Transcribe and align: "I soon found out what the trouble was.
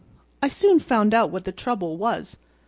"I 0.41 0.47
soon 0.47 0.79
found 0.79 1.13
out 1.13 1.29
what 1.29 1.45
the 1.45 1.51
trouble 1.51 1.95
was. 1.95 2.37